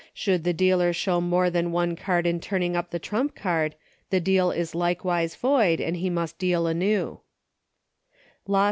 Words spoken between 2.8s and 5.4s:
the trump card the deal is likewise